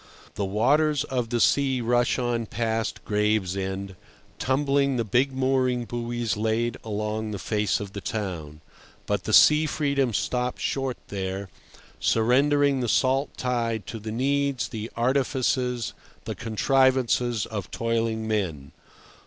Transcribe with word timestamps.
The 0.33 0.45
waters 0.45 1.03
of 1.03 1.29
the 1.29 1.39
sea 1.39 1.79
rush 1.79 2.17
on 2.17 2.47
past 2.47 3.05
Gravesend, 3.05 3.95
tumbling 4.39 4.95
the 4.97 5.03
big 5.03 5.31
mooring 5.31 5.85
buoys 5.85 6.35
laid 6.35 6.77
along 6.83 7.29
the 7.29 7.37
face 7.37 7.79
of 7.79 7.93
the 7.93 8.01
town; 8.01 8.61
but 9.05 9.25
the 9.25 9.31
sea 9.33 9.67
freedom 9.67 10.11
stops 10.11 10.63
short 10.63 10.97
there, 11.09 11.49
surrendering 11.99 12.79
the 12.79 12.89
salt 12.89 13.37
tide 13.37 13.85
to 13.85 13.99
the 13.99 14.11
needs, 14.11 14.69
the 14.69 14.89
artifices, 14.95 15.93
the 16.25 16.33
contrivances 16.33 17.45
of 17.45 17.69
toiling 17.69 18.27
men. 18.27 18.71